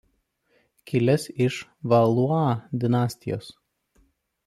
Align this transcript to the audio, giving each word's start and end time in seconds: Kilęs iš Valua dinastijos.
Kilęs 0.91 1.27
iš 1.47 1.59
Valua 1.93 2.43
dinastijos. 2.85 3.57